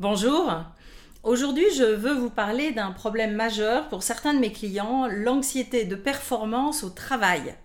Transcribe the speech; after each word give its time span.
Bonjour. 0.00 0.52
Aujourd'hui, 1.24 1.66
je 1.74 1.82
veux 1.82 2.14
vous 2.14 2.30
parler 2.30 2.70
d'un 2.70 2.92
problème 2.92 3.34
majeur 3.34 3.88
pour 3.88 4.04
certains 4.04 4.32
de 4.32 4.38
mes 4.38 4.52
clients, 4.52 5.08
l'anxiété 5.08 5.86
de 5.86 5.96
performance 5.96 6.84
au 6.84 6.90
travail. 6.90 7.56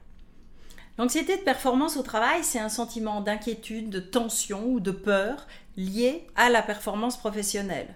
L'anxiété 0.98 1.38
de 1.38 1.44
performance 1.44 1.96
au 1.96 2.02
travail, 2.02 2.44
c'est 2.44 2.58
un 2.58 2.70
sentiment 2.70 3.22
d'inquiétude, 3.22 3.92
de 3.92 4.00
tension 4.00 4.66
ou 4.66 4.80
de 4.80 4.90
peur 4.90 5.46
lié 5.78 6.26
à 6.36 6.50
la 6.50 6.64
performance 6.64 7.18
professionnelle. 7.18 7.94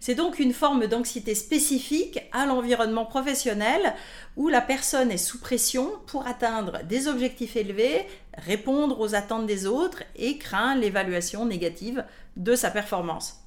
C'est 0.00 0.14
donc 0.14 0.38
une 0.38 0.54
forme 0.54 0.86
d'anxiété 0.86 1.34
spécifique 1.34 2.20
à 2.32 2.46
l'environnement 2.46 3.04
professionnel 3.04 3.92
où 4.36 4.48
la 4.48 4.62
personne 4.62 5.10
est 5.10 5.18
sous 5.18 5.40
pression 5.40 5.90
pour 6.06 6.26
atteindre 6.26 6.82
des 6.84 7.06
objectifs 7.06 7.56
élevés, 7.56 8.06
répondre 8.38 8.98
aux 8.98 9.14
attentes 9.14 9.46
des 9.46 9.66
autres 9.66 10.02
et 10.16 10.38
craint 10.38 10.74
l'évaluation 10.74 11.44
négative 11.44 12.02
de 12.38 12.54
sa 12.54 12.70
performance. 12.70 13.43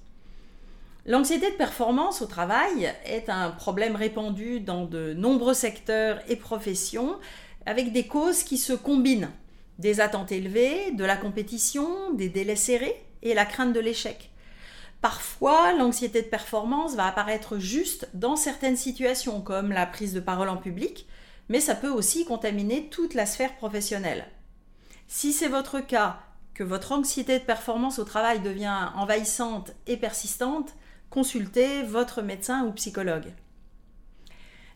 L'anxiété 1.08 1.50
de 1.50 1.56
performance 1.56 2.22
au 2.22 2.26
travail 2.26 2.94
est 3.06 3.30
un 3.30 3.50
problème 3.52 3.96
répandu 3.96 4.60
dans 4.60 4.84
de 4.84 5.14
nombreux 5.14 5.54
secteurs 5.54 6.20
et 6.28 6.36
professions 6.36 7.18
avec 7.66 7.94
des 7.94 8.08
causes 8.08 8.44
qui 8.44 8.58
se 8.58 8.74
combinent. 8.74 9.32
Des 9.80 10.02
attentes 10.02 10.34
élevées, 10.34 10.92
de 10.92 11.06
la 11.06 11.16
compétition, 11.16 12.12
des 12.12 12.28
délais 12.28 12.58
serrés 12.58 13.02
et 13.22 13.34
la 13.34 13.46
crainte 13.46 13.72
de 13.72 13.80
l'échec. 13.80 14.32
Parfois, 15.02 15.72
l'anxiété 15.72 16.24
de 16.24 16.28
performance 16.28 16.96
va 16.96 17.08
apparaître 17.08 17.58
juste 17.58 18.10
dans 18.14 18.36
certaines 18.36 18.76
situations 18.76 19.40
comme 19.40 19.72
la 19.72 19.86
prise 19.86 20.14
de 20.14 20.20
parole 20.20 20.50
en 20.50 20.58
public, 20.58 21.08
mais 21.48 21.62
ça 21.62 21.76
peut 21.76 21.90
aussi 21.90 22.26
contaminer 22.26 22.90
toute 22.90 23.14
la 23.14 23.26
sphère 23.26 23.56
professionnelle. 23.56 24.26
Si 25.08 25.32
c'est 25.32 25.48
votre 25.48 25.80
cas, 25.80 26.20
que 26.54 26.66
votre 26.66 26.92
anxiété 26.92 27.40
de 27.40 27.46
performance 27.46 27.98
au 27.98 28.04
travail 28.04 28.42
devient 28.42 28.90
envahissante 28.96 29.72
et 29.86 29.96
persistante, 29.96 30.74
consultez 31.10 31.84
votre 31.84 32.22
médecin 32.22 32.66
ou 32.66 32.72
psychologue. 32.72 33.32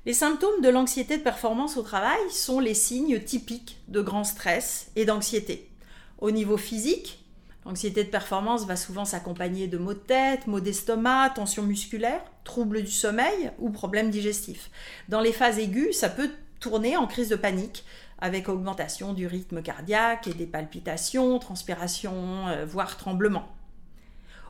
Les 0.06 0.14
symptômes 0.14 0.62
de 0.62 0.70
l'anxiété 0.70 1.18
de 1.18 1.24
performance 1.24 1.78
au 1.78 1.84
travail 1.84 2.20
sont 2.32 2.60
les 2.60 2.74
signes 2.74 3.20
typiques 3.20 3.78
de 3.88 4.02
grand 4.02 4.24
stress 4.24 4.90
et 4.96 5.06
d'anxiété. 5.06 5.70
Au 6.18 6.32
niveau 6.32 6.58
physique, 6.58 7.24
l'anxiété 7.66 8.04
de 8.04 8.10
performance 8.10 8.66
va 8.66 8.76
souvent 8.76 9.06
s'accompagner 9.06 9.68
de 9.68 9.78
maux 9.78 9.94
de 9.94 10.00
tête, 10.00 10.48
maux 10.48 10.60
d'estomac, 10.60 11.32
tensions 11.36 11.64
musculaires, 11.64 12.24
troubles 12.44 12.82
du 12.82 12.92
sommeil 12.92 13.52
ou 13.60 13.70
problèmes 13.70 14.10
digestifs. 14.10 14.72
Dans 15.08 15.22
les 15.22 15.34
phases 15.34 15.60
aiguës, 15.60 15.96
ça 15.96 16.10
peut 16.10 16.32
tourner 16.60 16.98
en 16.98 17.06
crise 17.06 17.30
de 17.30 17.36
panique 17.36 17.86
avec 18.18 18.50
augmentation 18.50 19.14
du 19.14 19.28
rythme 19.28 19.62
cardiaque 19.62 20.28
et 20.28 20.34
des 20.34 20.46
palpitations, 20.46 21.38
transpiration, 21.40 22.48
euh, 22.48 22.66
voire 22.66 22.98
tremblements. 22.98 23.48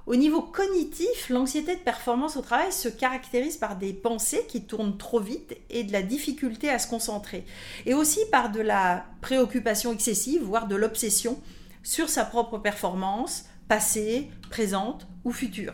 Au 0.08 0.16
niveau 0.16 0.42
cognitif, 0.42 1.30
l'anxiété 1.30 1.76
de 1.76 1.82
performance 1.82 2.36
au 2.36 2.42
travail 2.42 2.72
se 2.72 2.90
caractérise 2.90 3.58
par 3.58 3.76
des 3.76 3.94
pensées 3.94 4.46
qui 4.48 4.64
tournent 4.64 4.98
trop 4.98 5.20
vite 5.20 5.56
et 5.70 5.84
de 5.84 5.92
la 5.92 6.02
difficulté 6.02 6.70
à 6.70 6.80
se 6.80 6.88
concentrer. 6.88 7.46
Et 7.86 7.94
aussi 7.94 8.20
par 8.32 8.52
de 8.52 8.62
la 8.62 9.06
préoccupation 9.22 9.94
excessive, 9.94 10.42
voire 10.42 10.68
de 10.68 10.76
l'obsession 10.76 11.40
sur 11.84 12.10
sa 12.10 12.26
propre 12.26 12.58
performance, 12.58 13.46
passée, 13.68 14.32
présente 14.50 15.08
ou 15.24 15.32
future. 15.32 15.74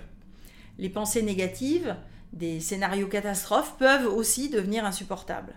Les 0.77 0.89
pensées 0.89 1.23
négatives, 1.23 1.95
des 2.33 2.59
scénarios 2.59 3.07
catastrophes 3.07 3.75
peuvent 3.77 4.13
aussi 4.13 4.49
devenir 4.49 4.85
insupportables. 4.85 5.55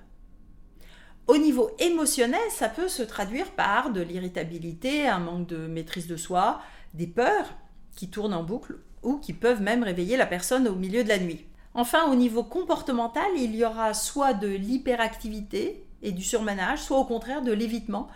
Au 1.26 1.36
niveau 1.36 1.70
émotionnel, 1.78 2.40
ça 2.50 2.68
peut 2.68 2.88
se 2.88 3.02
traduire 3.02 3.50
par 3.52 3.92
de 3.92 4.00
l'irritabilité, 4.00 5.06
un 5.06 5.18
manque 5.18 5.46
de 5.48 5.66
maîtrise 5.66 6.06
de 6.06 6.16
soi, 6.16 6.60
des 6.94 7.06
peurs, 7.06 7.54
qui 8.00 8.08
tournent 8.08 8.32
en 8.32 8.42
boucle 8.42 8.78
ou 9.02 9.18
qui 9.18 9.34
peuvent 9.34 9.60
même 9.60 9.82
réveiller 9.82 10.16
la 10.16 10.24
personne 10.24 10.66
au 10.66 10.74
milieu 10.74 11.04
de 11.04 11.08
la 11.10 11.18
nuit. 11.18 11.44
Enfin, 11.74 12.10
au 12.10 12.14
niveau 12.14 12.42
comportemental, 12.42 13.30
il 13.36 13.54
y 13.54 13.62
aura 13.62 13.92
soit 13.92 14.32
de 14.32 14.48
l'hyperactivité 14.48 15.84
et 16.00 16.10
du 16.10 16.22
surmenage, 16.22 16.78
soit 16.78 16.96
au 16.96 17.04
contraire 17.04 17.42
de 17.42 17.52
l'évitement 17.52 18.08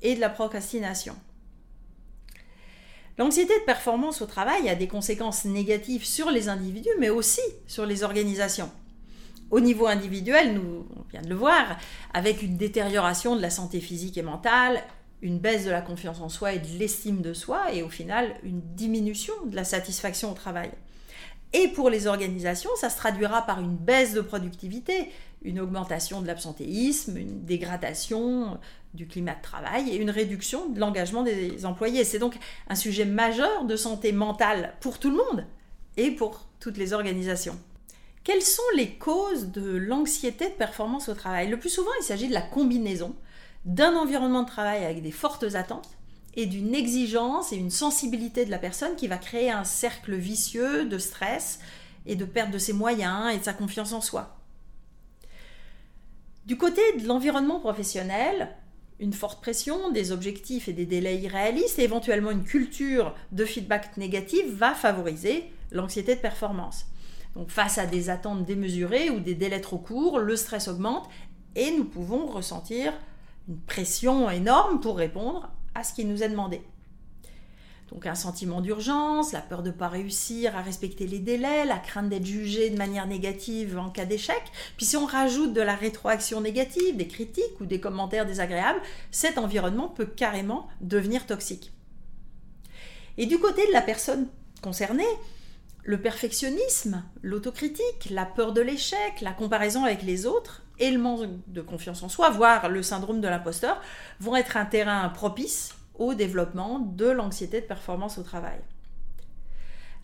et 0.00 0.14
de 0.14 0.20
la 0.20 0.30
procrastination. 0.30 1.16
L'anxiété 3.18 3.52
de 3.58 3.64
performance 3.64 4.22
au 4.22 4.26
travail 4.26 4.68
a 4.68 4.76
des 4.76 4.86
conséquences 4.86 5.44
négatives 5.44 6.06
sur 6.06 6.30
les 6.30 6.48
individus, 6.48 6.96
mais 7.00 7.10
aussi 7.10 7.42
sur 7.66 7.84
les 7.84 8.04
organisations. 8.04 8.70
Au 9.50 9.58
niveau 9.58 9.88
individuel, 9.88 10.54
nous, 10.54 10.86
on 10.96 11.02
vient 11.10 11.20
de 11.20 11.28
le 11.28 11.34
voir, 11.34 11.78
avec 12.14 12.42
une 12.42 12.56
détérioration 12.56 13.34
de 13.34 13.42
la 13.42 13.50
santé 13.50 13.80
physique 13.80 14.16
et 14.18 14.22
mentale, 14.22 14.84
une 15.22 15.38
baisse 15.38 15.64
de 15.64 15.70
la 15.70 15.80
confiance 15.80 16.20
en 16.20 16.28
soi 16.28 16.52
et 16.52 16.58
de 16.58 16.78
l'estime 16.78 17.22
de 17.22 17.32
soi 17.32 17.72
et 17.72 17.82
au 17.82 17.88
final 17.88 18.34
une 18.42 18.60
diminution 18.60 19.32
de 19.46 19.56
la 19.56 19.64
satisfaction 19.64 20.32
au 20.32 20.34
travail. 20.34 20.70
Et 21.54 21.68
pour 21.68 21.90
les 21.90 22.06
organisations, 22.06 22.70
ça 22.76 22.90
se 22.90 22.96
traduira 22.96 23.42
par 23.42 23.60
une 23.60 23.76
baisse 23.76 24.14
de 24.14 24.20
productivité, 24.20 25.10
une 25.42 25.60
augmentation 25.60 26.22
de 26.22 26.26
l'absentéisme, 26.26 27.16
une 27.16 27.44
dégradation 27.44 28.58
du 28.94 29.06
climat 29.06 29.34
de 29.34 29.42
travail 29.42 29.90
et 29.90 29.96
une 29.96 30.10
réduction 30.10 30.68
de 30.70 30.80
l'engagement 30.80 31.22
des 31.22 31.64
employés. 31.64 32.04
C'est 32.04 32.18
donc 32.18 32.36
un 32.68 32.74
sujet 32.74 33.04
majeur 33.04 33.64
de 33.64 33.76
santé 33.76 34.12
mentale 34.12 34.74
pour 34.80 34.98
tout 34.98 35.10
le 35.10 35.16
monde 35.16 35.46
et 35.96 36.10
pour 36.10 36.46
toutes 36.58 36.78
les 36.78 36.92
organisations. 36.94 37.58
Quelles 38.24 38.42
sont 38.42 38.62
les 38.76 38.94
causes 38.94 39.48
de 39.48 39.76
l'anxiété 39.76 40.46
de 40.46 40.54
performance 40.54 41.08
au 41.08 41.14
travail? 41.14 41.48
Le 41.48 41.58
plus 41.58 41.70
souvent, 41.70 41.90
il 42.00 42.04
s'agit 42.04 42.28
de 42.28 42.34
la 42.34 42.42
combinaison 42.42 43.14
d'un 43.64 43.94
environnement 43.96 44.42
de 44.42 44.48
travail 44.48 44.84
avec 44.84 45.02
des 45.02 45.10
fortes 45.10 45.54
attentes 45.54 45.96
et 46.34 46.46
d'une 46.46 46.74
exigence 46.74 47.52
et 47.52 47.56
une 47.56 47.70
sensibilité 47.70 48.44
de 48.44 48.50
la 48.50 48.58
personne 48.58 48.96
qui 48.96 49.06
va 49.06 49.18
créer 49.18 49.50
un 49.50 49.64
cercle 49.64 50.14
vicieux 50.14 50.86
de 50.86 50.98
stress 50.98 51.60
et 52.06 52.16
de 52.16 52.24
perte 52.24 52.50
de 52.50 52.58
ses 52.58 52.72
moyens 52.72 53.32
et 53.34 53.38
de 53.38 53.44
sa 53.44 53.52
confiance 53.52 53.92
en 53.92 54.00
soi. 54.00 54.36
Du 56.46 56.56
côté 56.56 56.80
de 56.98 57.06
l'environnement 57.06 57.60
professionnel, 57.60 58.56
une 58.98 59.12
forte 59.12 59.40
pression, 59.40 59.90
des 59.90 60.10
objectifs 60.10 60.68
et 60.68 60.72
des 60.72 60.86
délais 60.86 61.18
irréalistes 61.18 61.78
et 61.78 61.84
éventuellement 61.84 62.30
une 62.30 62.44
culture 62.44 63.14
de 63.30 63.44
feedback 63.44 63.96
négatif 63.96 64.44
va 64.54 64.74
favoriser 64.74 65.44
l'anxiété 65.70 66.16
de 66.16 66.20
performance. 66.20 66.86
Donc 67.34 67.50
face 67.50 67.78
à 67.78 67.86
des 67.86 68.10
attentes 68.10 68.44
démesurées 68.44 69.10
ou 69.10 69.20
des 69.20 69.34
délais 69.34 69.60
trop 69.60 69.78
courts, 69.78 70.18
le 70.18 70.36
stress 70.36 70.68
augmente 70.68 71.08
et 71.54 71.70
nous 71.76 71.84
pouvons 71.84 72.26
ressentir 72.26 72.92
une 73.48 73.60
pression 73.60 74.30
énorme 74.30 74.80
pour 74.80 74.96
répondre 74.96 75.50
à 75.74 75.84
ce 75.84 75.92
qui 75.94 76.04
nous 76.04 76.22
est 76.22 76.28
demandé. 76.28 76.62
Donc 77.92 78.06
un 78.06 78.14
sentiment 78.14 78.62
d'urgence, 78.62 79.32
la 79.32 79.42
peur 79.42 79.62
de 79.62 79.68
ne 79.68 79.74
pas 79.74 79.88
réussir 79.88 80.56
à 80.56 80.62
respecter 80.62 81.06
les 81.06 81.18
délais, 81.18 81.66
la 81.66 81.78
crainte 81.78 82.08
d'être 82.08 82.24
jugé 82.24 82.70
de 82.70 82.78
manière 82.78 83.06
négative 83.06 83.78
en 83.78 83.90
cas 83.90 84.06
d'échec. 84.06 84.42
Puis 84.78 84.86
si 84.86 84.96
on 84.96 85.04
rajoute 85.04 85.52
de 85.52 85.60
la 85.60 85.74
rétroaction 85.74 86.40
négative, 86.40 86.96
des 86.96 87.06
critiques 87.06 87.60
ou 87.60 87.66
des 87.66 87.80
commentaires 87.80 88.24
désagréables, 88.24 88.80
cet 89.10 89.36
environnement 89.36 89.88
peut 89.88 90.06
carrément 90.06 90.68
devenir 90.80 91.26
toxique. 91.26 91.72
Et 93.18 93.26
du 93.26 93.38
côté 93.38 93.66
de 93.66 93.72
la 93.72 93.82
personne 93.82 94.26
concernée, 94.62 95.04
le 95.84 96.00
perfectionnisme, 96.00 97.04
l'autocritique, 97.20 98.08
la 98.10 98.24
peur 98.24 98.52
de 98.52 98.62
l'échec, 98.62 99.20
la 99.20 99.32
comparaison 99.32 99.84
avec 99.84 100.02
les 100.02 100.24
autres 100.24 100.61
et 100.82 100.90
le 100.90 100.98
manque 100.98 101.28
de 101.46 101.62
confiance 101.62 102.02
en 102.02 102.08
soi, 102.08 102.28
voire 102.30 102.68
le 102.68 102.82
syndrome 102.82 103.20
de 103.20 103.28
l'imposteur, 103.28 103.80
vont 104.18 104.34
être 104.34 104.56
un 104.56 104.66
terrain 104.66 105.08
propice 105.10 105.76
au 105.94 106.14
développement 106.14 106.80
de 106.80 107.06
l'anxiété 107.06 107.60
de 107.60 107.66
performance 107.66 108.18
au 108.18 108.22
travail. 108.22 108.58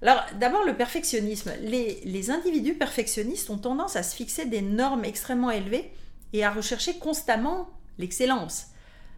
Alors 0.00 0.22
d'abord 0.38 0.64
le 0.64 0.76
perfectionnisme. 0.76 1.50
Les, 1.62 2.00
les, 2.04 2.30
individus 2.30 2.74
perfectionnistes 2.74 3.50
ont 3.50 3.58
tendance 3.58 3.96
à 3.96 4.04
se 4.04 4.14
fixer 4.14 4.44
des 4.44 4.62
normes 4.62 5.04
extrêmement 5.04 5.50
élevées 5.50 5.90
et 6.32 6.44
à 6.44 6.52
rechercher 6.52 6.98
constamment 6.98 7.68
l'excellence. 7.98 8.66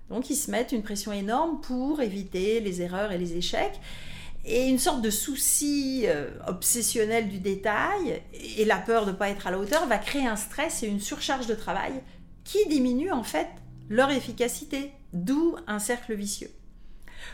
Donc 0.09 0.31
ils 0.31 0.37
se 0.37 0.51
mettent 0.51 0.73
une 0.73 0.83
pression 0.83 1.13
énorme 1.13 1.61
pour 1.61 2.01
éviter 2.01 2.61
les 2.61 2.81
erreurs 2.81 3.13
et 3.13 3.19
les 3.19 3.37
échecs 3.37 3.79
et 4.45 4.69
une 4.69 4.79
sorte 4.79 5.03
de 5.03 5.11
souci 5.11 6.05
euh, 6.07 6.31
obsessionnel 6.47 7.29
du 7.29 7.39
détail 7.39 8.23
et 8.57 8.65
la 8.65 8.79
peur 8.79 9.05
de 9.05 9.11
ne 9.11 9.17
pas 9.17 9.29
être 9.29 9.47
à 9.47 9.51
la 9.51 9.59
hauteur 9.59 9.87
va 9.87 9.99
créer 9.99 10.27
un 10.27 10.37
stress 10.37 10.83
et 10.83 10.87
une 10.87 11.01
surcharge 11.01 11.47
de 11.47 11.55
travail 11.55 11.93
qui 12.45 12.67
diminue 12.69 13.13
en 13.13 13.23
fait 13.23 13.49
leur 13.89 14.11
efficacité, 14.11 14.93
d'où 15.13 15.57
un 15.67 15.79
cercle 15.79 16.15
vicieux. 16.15 16.51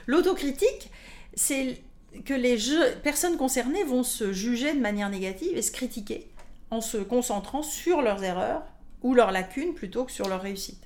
L'autocritique, 0.06 0.90
c'est 1.34 1.80
que 2.24 2.34
les 2.34 2.56
personnes 3.02 3.36
concernées 3.36 3.84
vont 3.84 4.02
se 4.02 4.32
juger 4.32 4.72
de 4.72 4.80
manière 4.80 5.10
négative 5.10 5.56
et 5.56 5.62
se 5.62 5.70
critiquer 5.70 6.28
en 6.70 6.80
se 6.80 6.96
concentrant 6.96 7.62
sur 7.62 8.02
leurs 8.02 8.24
erreurs 8.24 8.62
ou 9.02 9.14
leurs 9.14 9.32
lacunes 9.32 9.74
plutôt 9.74 10.04
que 10.04 10.12
sur 10.12 10.28
leurs 10.28 10.42
réussites. 10.42 10.85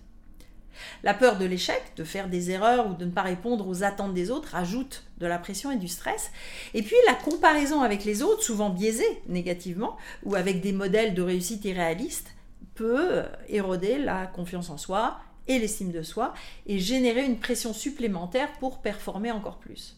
La 1.03 1.15
peur 1.15 1.39
de 1.39 1.45
l'échec, 1.45 1.83
de 1.97 2.05
faire 2.05 2.29
des 2.29 2.51
erreurs 2.51 2.91
ou 2.91 2.95
de 2.95 3.05
ne 3.05 3.11
pas 3.11 3.23
répondre 3.23 3.67
aux 3.67 3.83
attentes 3.83 4.15
des 4.15 4.31
autres 4.31 4.55
ajoute 4.55 5.05
de 5.19 5.27
la 5.27 5.39
pression 5.39 5.71
et 5.71 5.77
du 5.77 5.89
stress. 5.89 6.31
Et 6.75 6.83
puis 6.83 6.97
la 7.07 7.15
comparaison 7.15 7.83
avec 7.83 8.05
les 8.05 8.23
autres, 8.23 8.43
souvent 8.43 8.71
biaisée 8.71 9.23
négativement, 9.29 9.97
ou 10.25 10.35
avec 10.35 10.61
des 10.61 10.73
modèles 10.73 11.15
de 11.15 11.23
réussite 11.23 11.65
irréalistes, 11.65 12.35
peut 12.75 13.25
éroder 13.49 13.99
la 13.99 14.27
confiance 14.27 14.71
en 14.71 14.79
soi 14.79 15.19
et 15.49 15.59
l'estime 15.59 15.91
de 15.91 16.03
soi 16.03 16.33
et 16.67 16.79
générer 16.79 17.25
une 17.25 17.39
pression 17.39 17.73
supplémentaire 17.73 18.53
pour 18.55 18.81
performer 18.81 19.31
encore 19.31 19.59
plus. 19.59 19.97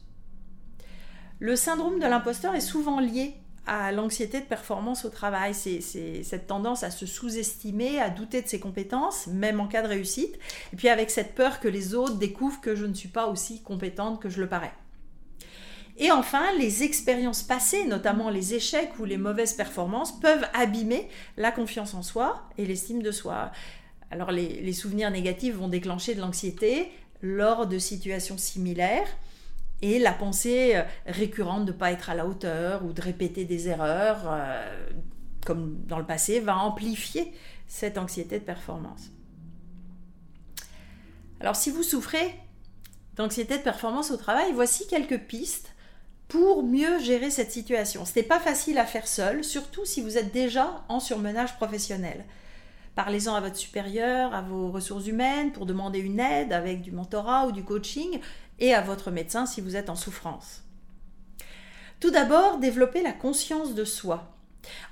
Le 1.39 1.57
syndrome 1.57 1.99
de 1.99 2.07
l'imposteur 2.07 2.55
est 2.55 2.61
souvent 2.61 3.01
lié 3.01 3.35
à 3.67 3.93
l'anxiété 3.93 4.41
de 4.41 4.47
performance 4.47 5.05
au 5.05 5.09
travail. 5.09 5.55
C'est 5.55 5.81
cette 6.23 6.47
tendance 6.47 6.83
à 6.83 6.91
se 6.91 7.07
sous-estimer, 7.07 8.01
à 8.01 8.11
douter 8.11 8.43
de 8.43 8.49
ses 8.49 8.61
compétences, 8.61 9.27
même 9.29 9.61
en 9.61 9.67
cas 9.67 9.83
de 9.83 9.89
réussite. 9.89 10.39
Et 10.73 10.77
puis 10.77 10.89
avec 10.89 11.11
cette 11.11 11.35
peur 11.35 11.61
que 11.61 11.69
les 11.69 11.95
autres 11.95 12.17
découvrent 12.17 12.61
que 12.61 12.75
je 12.75 12.87
ne 12.87 12.95
suis 12.95 13.09
pas 13.09 13.27
aussi 13.27 13.63
compétente 13.63 14.21
que 14.21 14.29
je 14.29 14.41
le 14.41 14.49
parais. 14.49 14.73
Et 15.99 16.11
enfin, 16.11 16.45
les 16.59 16.83
expériences 16.83 17.43
passées, 17.43 17.85
notamment 17.85 18.31
les 18.31 18.55
échecs 18.55 18.99
ou 18.99 19.05
les 19.05 19.19
mauvaises 19.19 19.53
performances, 19.53 20.19
peuvent 20.19 20.47
abîmer 20.55 21.09
la 21.37 21.53
confiance 21.53 21.95
en 21.95 22.03
soi 22.03 22.43
et 22.57 22.65
l'estime 22.65 23.03
de 23.03 23.11
soi. 23.11 23.53
Alors 24.11 24.31
les, 24.31 24.61
les 24.61 24.73
souvenirs 24.73 25.11
négatifs 25.11 25.55
vont 25.55 25.69
déclencher 25.69 26.15
de 26.15 26.21
l'anxiété 26.21 26.91
lors 27.21 27.67
de 27.67 27.79
situations 27.79 28.39
similaires 28.39 29.07
et 29.83 29.99
la 29.99 30.13
pensée 30.13 30.77
euh, 30.77 30.83
récurrente 31.07 31.67
de 31.67 31.73
ne 31.73 31.77
pas 31.77 31.93
être 31.93 32.09
à 32.09 32.15
la 32.15 32.27
hauteur 32.27 32.85
ou 32.85 32.93
de 32.93 33.03
répéter 33.03 33.45
des 33.45 33.69
erreurs, 33.69 34.23
euh, 34.27 34.91
comme 35.45 35.83
dans 35.87 35.99
le 35.99 36.07
passé, 36.07 36.41
va 36.41 36.57
amplifier 36.57 37.33
cette 37.67 37.99
anxiété 37.99 38.39
de 38.39 38.45
performance. 38.45 39.11
Alors 41.41 41.57
si 41.57 41.71
vous 41.71 41.83
souffrez 41.83 42.35
d'anxiété 43.17 43.59
de 43.59 43.63
performance 43.63 44.11
au 44.11 44.17
travail, 44.17 44.53
voici 44.55 44.87
quelques 44.87 45.19
pistes 45.19 45.75
pour 46.29 46.63
mieux 46.63 46.99
gérer 47.01 47.31
cette 47.31 47.53
situation. 47.53 48.05
Ce 48.05 48.13
n'est 48.17 48.25
pas 48.25 48.39
facile 48.41 48.79
à 48.79 48.87
faire 48.87 49.07
seul, 49.07 49.45
surtout 49.45 49.85
si 49.85 50.01
vous 50.01 50.17
êtes 50.17 50.33
déjà 50.33 50.85
en 50.89 51.01
surmenage 51.01 51.57
professionnel. 51.57 52.25
Parlez-en 52.95 53.35
à 53.35 53.41
votre 53.41 53.57
supérieur, 53.57 54.35
à 54.35 54.43
vos 54.43 54.71
ressources 54.71 55.07
humaines 55.07 55.53
pour 55.53 55.67
demander 55.67 55.99
une 55.99 56.21
aide 56.21 56.53
avec 56.53 56.83
du 56.83 56.93
mentorat 56.93 57.47
ou 57.47 57.53
du 57.53 57.65
coaching 57.65 58.21
et 58.63 58.73
à 58.73 58.81
votre 58.81 59.11
médecin 59.11 59.45
si 59.45 59.61
vous 59.61 59.77
êtes 59.77 59.91
en 59.91 59.97
souffrance. 59.97 60.63
Tout 62.01 62.11
d'abord, 62.11 62.59
développez 62.59 63.03
la 63.03 63.13
conscience 63.13 63.75
de 63.75 63.85
soi 63.85 64.35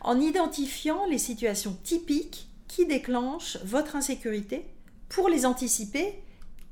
en 0.01 0.21
identifiant 0.21 1.07
les 1.07 1.19
situations 1.19 1.79
typiques 1.85 2.49
qui 2.69 2.85
déclenchent 2.85 3.59
votre 3.65 3.97
insécurité 3.97 4.67
pour 5.09 5.29
les 5.29 5.47
anticiper 5.47 6.21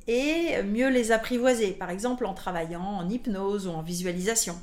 et 0.08 0.62
mieux 0.62 0.88
les 0.88 1.12
apprivoiser, 1.12 1.72
par 1.72 1.90
exemple 1.90 2.26
en 2.26 2.34
travaillant 2.34 2.82
en 2.82 3.08
hypnose 3.08 3.68
ou 3.68 3.70
en 3.70 3.82
visualisation. 3.82 4.60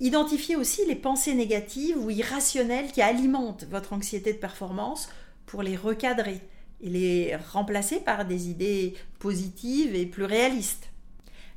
Identifiez 0.00 0.56
aussi 0.56 0.84
les 0.86 0.96
pensées 0.96 1.34
négatives 1.34 1.98
ou 1.98 2.10
irrationnelles 2.10 2.90
qui 2.90 3.02
alimentent 3.02 3.64
votre 3.70 3.92
anxiété 3.92 4.32
de 4.32 4.38
performance 4.38 5.08
pour 5.46 5.62
les 5.62 5.76
recadrer 5.76 6.40
et 6.80 6.90
les 6.90 7.36
remplacer 7.52 8.00
par 8.00 8.24
des 8.24 8.48
idées 8.48 8.94
positives 9.20 9.94
et 9.94 10.06
plus 10.06 10.24
réalistes. 10.24 10.88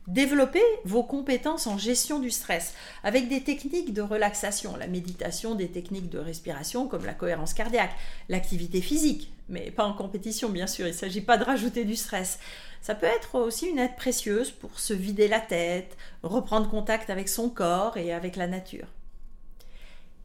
Développez 0.07 0.63
vos 0.85 1.03
compétences 1.03 1.67
en 1.67 1.77
gestion 1.77 2.19
du 2.19 2.31
stress 2.31 2.73
avec 3.03 3.27
des 3.27 3.43
techniques 3.43 3.93
de 3.93 4.01
relaxation, 4.01 4.77
la 4.77 4.87
méditation, 4.87 5.53
des 5.53 5.67
techniques 5.67 6.09
de 6.09 6.17
respiration 6.17 6.87
comme 6.87 7.05
la 7.05 7.13
cohérence 7.13 7.53
cardiaque, 7.53 7.93
l'activité 8.29 8.79
physique, 8.79 9.33
mais 9.49 9.69
pas 9.69 9.83
en 9.83 9.91
compétition 9.91 10.47
bien 10.47 10.65
sûr, 10.65 10.87
il 10.87 10.91
ne 10.91 10.97
s'agit 10.97 11.19
pas 11.19 11.37
de 11.37 11.43
rajouter 11.43 11.83
du 11.83 11.97
stress. 11.97 12.39
Ça 12.81 12.95
peut 12.95 13.05
être 13.05 13.35
aussi 13.35 13.67
une 13.67 13.79
aide 13.79 13.97
précieuse 13.97 14.49
pour 14.51 14.79
se 14.79 14.93
vider 14.93 15.27
la 15.27 15.41
tête, 15.41 15.97
reprendre 16.23 16.69
contact 16.69 17.09
avec 17.09 17.27
son 17.27 17.49
corps 17.49 17.97
et 17.97 18.13
avec 18.13 18.37
la 18.37 18.47
nature 18.47 18.87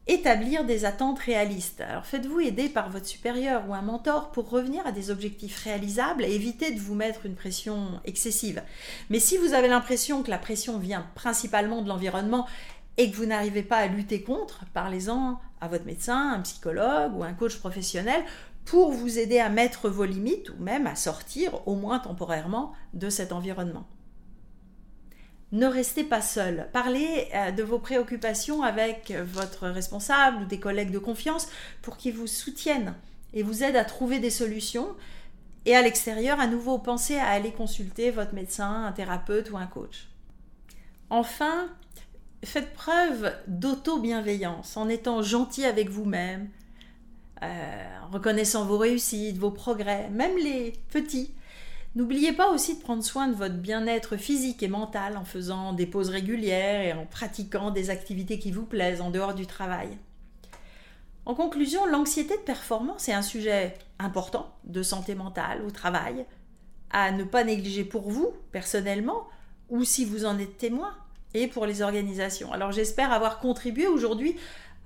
établir 0.07 0.65
des 0.65 0.85
attentes 0.85 1.19
réalistes. 1.19 1.81
Alors 1.81 2.05
faites-vous 2.05 2.41
aider 2.41 2.67
par 2.67 2.89
votre 2.89 3.05
supérieur 3.05 3.63
ou 3.67 3.73
un 3.73 3.81
mentor 3.81 4.31
pour 4.31 4.49
revenir 4.49 4.85
à 4.85 4.91
des 4.91 5.11
objectifs 5.11 5.63
réalisables 5.63 6.25
et 6.25 6.33
éviter 6.33 6.71
de 6.71 6.79
vous 6.79 6.95
mettre 6.95 7.25
une 7.25 7.35
pression 7.35 8.01
excessive. 8.03 8.61
Mais 9.09 9.19
si 9.19 9.37
vous 9.37 9.53
avez 9.53 9.67
l'impression 9.67 10.23
que 10.23 10.29
la 10.29 10.37
pression 10.37 10.77
vient 10.77 11.07
principalement 11.15 11.81
de 11.81 11.87
l'environnement 11.87 12.47
et 12.97 13.09
que 13.09 13.15
vous 13.15 13.25
n'arrivez 13.25 13.63
pas 13.63 13.77
à 13.77 13.87
lutter 13.87 14.21
contre, 14.21 14.65
parlez-en 14.73 15.39
à 15.61 15.67
votre 15.67 15.85
médecin, 15.85 16.33
un 16.33 16.41
psychologue 16.41 17.15
ou 17.15 17.23
un 17.23 17.33
coach 17.33 17.57
professionnel 17.57 18.23
pour 18.65 18.91
vous 18.91 19.19
aider 19.19 19.39
à 19.39 19.49
mettre 19.49 19.89
vos 19.89 20.05
limites 20.05 20.49
ou 20.49 20.61
même 20.61 20.87
à 20.87 20.95
sortir 20.95 21.65
au 21.67 21.75
moins 21.75 21.99
temporairement 21.99 22.73
de 22.93 23.09
cet 23.09 23.31
environnement 23.31 23.87
ne 25.53 25.67
restez 25.67 26.03
pas 26.03 26.21
seul. 26.21 26.67
Parlez 26.73 27.29
euh, 27.33 27.51
de 27.51 27.63
vos 27.63 27.79
préoccupations 27.79 28.63
avec 28.63 29.11
votre 29.11 29.69
responsable 29.69 30.43
ou 30.43 30.45
des 30.45 30.59
collègues 30.59 30.91
de 30.91 30.99
confiance 30.99 31.47
pour 31.81 31.95
qu'ils 31.95 32.15
vous 32.15 32.27
soutiennent 32.27 32.95
et 33.33 33.43
vous 33.43 33.63
aident 33.63 33.77
à 33.77 33.85
trouver 33.85 34.19
des 34.19 34.29
solutions. 34.29 34.95
Et 35.65 35.75
à 35.75 35.81
l'extérieur, 35.81 36.39
à 36.39 36.47
nouveau, 36.47 36.77
pensez 36.77 37.17
à 37.17 37.27
aller 37.27 37.51
consulter 37.51 38.11
votre 38.11 38.33
médecin, 38.33 38.85
un 38.85 38.91
thérapeute 38.91 39.49
ou 39.51 39.57
un 39.57 39.67
coach. 39.67 40.07
Enfin, 41.09 41.69
faites 42.43 42.73
preuve 42.73 43.33
d'auto-bienveillance 43.47 44.75
en 44.75 44.89
étant 44.89 45.21
gentil 45.21 45.65
avec 45.65 45.89
vous-même, 45.89 46.49
euh, 47.43 47.99
en 48.03 48.09
reconnaissant 48.09 48.65
vos 48.65 48.77
réussites, 48.77 49.37
vos 49.37 49.51
progrès, 49.51 50.09
même 50.09 50.35
les 50.37 50.73
petits. 50.89 51.33
N'oubliez 51.95 52.33
pas 52.33 52.49
aussi 52.49 52.75
de 52.75 52.81
prendre 52.81 53.03
soin 53.03 53.27
de 53.27 53.35
votre 53.35 53.57
bien-être 53.57 54.17
physique 54.17 54.63
et 54.63 54.67
mental 54.67 55.15
en 55.15 55.25
faisant 55.25 55.73
des 55.73 55.85
pauses 55.85 56.09
régulières 56.09 56.81
et 56.81 56.93
en 56.93 57.05
pratiquant 57.05 57.69
des 57.69 57.91
activités 57.91 58.39
qui 58.39 58.51
vous 58.51 58.65
plaisent 58.65 59.01
en 59.01 59.11
dehors 59.11 59.35
du 59.35 59.45
travail. 59.45 59.97
En 61.25 61.35
conclusion, 61.35 61.85
l'anxiété 61.85 62.35
de 62.35 62.41
performance 62.41 63.07
est 63.09 63.13
un 63.13 63.21
sujet 63.21 63.75
important 63.99 64.53
de 64.63 64.81
santé 64.81 65.13
mentale 65.13 65.61
au 65.61 65.69
travail, 65.69 66.25
à 66.89 67.11
ne 67.11 67.23
pas 67.23 67.43
négliger 67.43 67.85
pour 67.85 68.09
vous 68.09 68.33
personnellement 68.51 69.27
ou 69.69 69.83
si 69.83 70.03
vous 70.03 70.25
en 70.25 70.39
êtes 70.39 70.57
témoin 70.57 70.93
et 71.35 71.47
pour 71.47 71.67
les 71.67 71.83
organisations. 71.83 72.51
Alors 72.51 72.71
j'espère 72.71 73.11
avoir 73.11 73.39
contribué 73.39 73.87
aujourd'hui 73.87 74.35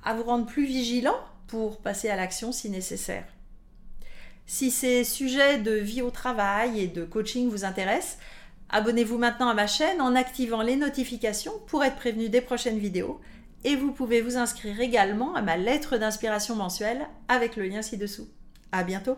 à 0.04 0.14
vous 0.14 0.24
rendre 0.24 0.46
plus 0.46 0.66
vigilant 0.66 1.18
pour 1.48 1.78
passer 1.78 2.10
à 2.10 2.18
l'action 2.18 2.52
si 2.52 2.70
nécessaire. 2.70 3.26
Si 4.50 4.72
ces 4.72 5.04
sujets 5.04 5.58
de 5.58 5.74
vie 5.74 6.02
au 6.02 6.10
travail 6.10 6.80
et 6.80 6.88
de 6.88 7.04
coaching 7.04 7.50
vous 7.50 7.66
intéressent, 7.66 8.18
abonnez-vous 8.70 9.18
maintenant 9.18 9.50
à 9.50 9.54
ma 9.54 9.68
chaîne 9.68 10.02
en 10.02 10.16
activant 10.16 10.62
les 10.62 10.78
notifications 10.78 11.52
pour 11.68 11.84
être 11.84 11.98
prévenu 11.98 12.30
des 12.30 12.40
prochaines 12.40 12.80
vidéos. 12.80 13.20
Et 13.66 13.76
vous 13.76 13.92
pouvez 13.92 14.22
vous 14.22 14.38
inscrire 14.38 14.80
également 14.80 15.36
à 15.36 15.42
ma 15.42 15.58
lettre 15.58 15.98
d'inspiration 15.98 16.56
mensuelle 16.56 17.06
avec 17.28 17.58
le 17.58 17.66
lien 17.66 17.82
ci-dessous. 17.82 18.30
À 18.72 18.84
bientôt! 18.84 19.18